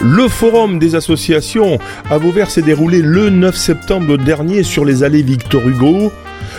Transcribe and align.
Le 0.00 0.28
forum 0.28 0.78
des 0.78 0.94
associations 0.94 1.78
à 2.08 2.18
Vauvert 2.18 2.50
s'est 2.50 2.62
déroulé 2.62 3.02
le 3.02 3.30
9 3.30 3.56
septembre 3.56 4.16
dernier 4.16 4.62
sur 4.62 4.84
les 4.84 5.02
allées 5.02 5.22
Victor 5.22 5.66
Hugo. 5.66 6.12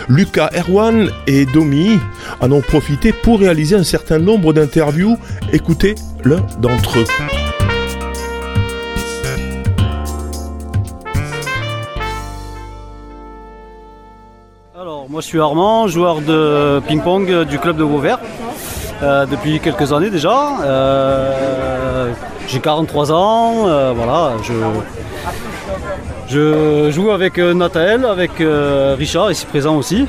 Lucas 0.08 0.50
Erwan 0.54 1.08
et 1.26 1.46
Domi 1.46 1.98
en 2.40 2.52
ont 2.52 2.60
profité 2.60 3.14
pour 3.14 3.40
réaliser 3.40 3.76
un 3.76 3.84
certain 3.84 4.18
nombre 4.18 4.52
d'interviews. 4.52 5.16
Écoutez 5.54 5.94
l'un 6.22 6.44
d'entre 6.60 6.98
eux. 6.98 7.04
Alors, 14.78 15.08
moi 15.08 15.22
je 15.22 15.26
suis 15.26 15.40
Armand, 15.40 15.88
joueur 15.88 16.20
de 16.20 16.80
ping-pong 16.86 17.44
du 17.44 17.58
club 17.58 17.78
de 17.78 17.84
Vauvert 17.84 18.18
euh, 19.02 19.24
depuis 19.24 19.60
quelques 19.60 19.94
années 19.94 20.10
déjà. 20.10 20.60
Euh, 20.62 22.12
j'ai 22.50 22.58
43 22.58 23.12
ans, 23.12 23.68
euh, 23.68 23.92
voilà, 23.94 24.32
je, 24.42 24.52
je 26.28 26.90
joue 26.90 27.12
avec 27.12 27.38
euh, 27.38 27.54
Nathael, 27.54 28.04
avec 28.04 28.40
euh, 28.40 28.96
Richard 28.98 29.30
ici 29.30 29.46
présent 29.46 29.76
aussi. 29.76 30.06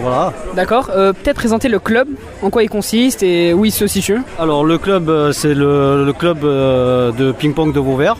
voilà. 0.00 0.32
D'accord. 0.54 0.86
Peut-être 0.86 1.34
présenter 1.36 1.68
le 1.68 1.80
club, 1.80 2.06
en 2.42 2.50
quoi 2.50 2.62
il 2.62 2.70
consiste 2.70 3.24
et 3.24 3.52
où 3.52 3.64
il 3.64 3.72
se 3.72 3.88
situe? 3.88 4.20
Alors 4.38 4.64
le 4.64 4.78
club 4.78 5.32
c'est 5.32 5.54
le, 5.54 6.12
club 6.16 6.42
de 6.42 7.32
ping-pong 7.32 7.72
de 7.72 7.80
Vauvert. 7.80 8.16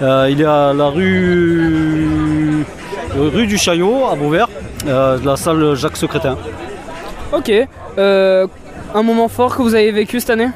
il 0.00 0.40
est 0.40 0.44
à 0.44 0.72
la 0.72 0.88
rue, 0.88 2.64
rue 3.16 3.46
du 3.46 3.58
Chaillot 3.58 4.06
à 4.10 4.16
Vauvert, 4.16 4.48
la 4.86 5.36
salle 5.36 5.76
Jacques 5.76 5.96
Secrétin. 5.96 6.36
Ok. 7.32 7.52
un 7.96 9.02
moment 9.02 9.28
fort 9.28 9.56
que 9.56 9.62
vous 9.62 9.76
avez 9.76 9.92
vécu 9.92 10.18
cette 10.18 10.30
année? 10.30 10.48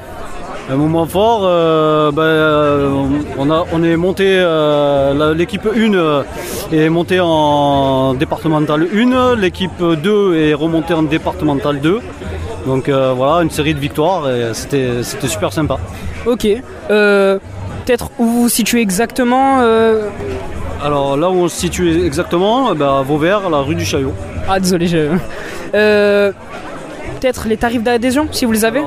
Un 0.71 0.75
moment 0.75 1.05
fort, 1.05 1.41
euh, 1.43 2.11
ben, 2.11 2.21
euh, 2.21 2.89
on, 3.37 3.49
a, 3.49 3.65
on 3.71 3.83
est 3.83 3.97
monté, 3.97 4.25
euh, 4.27 5.33
l'équipe 5.33 5.67
1 5.67 6.23
est 6.71 6.89
montée 6.89 7.19
en 7.19 8.13
départemental 8.13 8.87
1, 8.93 9.35
l'équipe 9.35 9.81
2 9.81 10.35
est 10.37 10.53
remontée 10.53 10.93
en 10.93 11.03
départemental 11.03 11.79
2. 11.79 11.99
Donc 12.67 12.89
voilà, 12.89 13.41
une 13.41 13.49
série 13.49 13.73
de 13.73 13.79
victoires 13.79 14.29
et 14.29 14.53
c'était, 14.53 15.01
super 15.03 15.51
sympa. 15.51 15.77
Ok. 16.25 16.45
Peut-être 16.87 18.11
où 18.19 18.25
vous 18.25 18.41
vous 18.43 18.49
situez 18.49 18.81
exactement 18.81 19.59
Alors 20.83 21.17
là 21.17 21.29
où 21.31 21.35
on 21.35 21.47
se 21.47 21.57
situe 21.57 22.05
exactement, 22.05 22.75
ben, 22.75 22.99
à 22.99 23.01
Vauvert, 23.01 23.49
la 23.49 23.59
rue 23.59 23.75
du 23.75 23.85
Chaillot. 23.85 24.13
Ah 24.47 24.59
désolé, 24.59 24.87
je... 24.87 25.17
Peut-être 25.71 27.47
les 27.47 27.57
tarifs 27.57 27.83
d'adhésion 27.83 28.27
si 28.31 28.45
vous 28.45 28.51
les 28.51 28.65
avez 28.65 28.83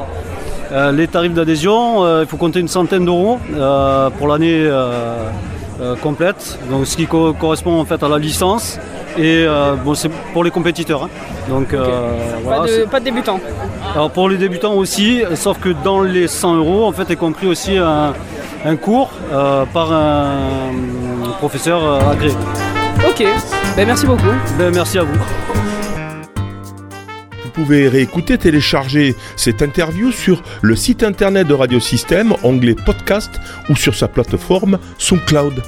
euh, 0.73 0.91
les 0.91 1.06
tarifs 1.06 1.34
d'adhésion, 1.34 2.03
euh, 2.05 2.23
il 2.23 2.28
faut 2.28 2.39
compter 2.39 2.61
une 2.61 2.69
centaine 2.69 3.05
d'euros 3.05 3.39
euh, 3.55 4.09
pour 4.11 4.28
l'année 4.28 4.69
complète, 6.01 6.59
donc 6.70 6.87
ce 6.87 6.97
qui 6.97 7.06
correspond 7.06 7.81
en 7.81 7.84
fait 7.84 8.03
à 8.03 8.09
la 8.09 8.19
licence. 8.19 8.78
Et 9.19 9.47
bon, 9.84 9.95
c'est 9.95 10.11
pour 10.33 10.45
les 10.45 10.50
compétiteurs. 10.50 11.05
Hein. 11.05 11.11
Donc, 11.48 11.75
pas, 11.75 13.00
de, 13.00 13.05
débutants. 13.05 13.41
Alors 13.93 14.11
pour 14.11 14.28
les 14.28 14.37
débutants 14.37 14.75
aussi, 14.75 15.23
sauf 15.34 15.59
que 15.59 15.70
dans 15.84 16.03
les 16.03 16.28
100 16.28 16.56
euros, 16.56 16.87
en 16.87 16.93
fait, 16.93 17.11
est 17.11 17.17
compris 17.17 17.48
aussi 17.48 17.77
un, 17.78 18.77
cours 18.77 19.11
par 19.73 19.93
un 19.93 20.20
professeur 21.39 21.83
agréé. 22.09 22.33
Ok, 23.09 23.25
ben, 23.77 23.87
merci 23.87 24.06
beaucoup. 24.06 24.23
Ben, 24.56 24.73
merci 24.73 24.98
à 24.98 25.03
vous 25.03 25.19
pouvez 27.53 27.89
réécouter, 27.89 28.39
télécharger 28.39 29.14
cette 29.36 29.62
interview 29.62 30.11
sur 30.11 30.42
le 30.62 30.75
site 30.75 31.03
internet 31.03 31.47
de 31.47 31.55
Radiosystème, 31.55 32.34
onglet 32.42 32.75
podcast 32.75 33.31
ou 33.69 33.77
sur 33.77 33.94
sa 33.94 34.09
plateforme 34.09 34.78
SoundCloud. 34.99 35.62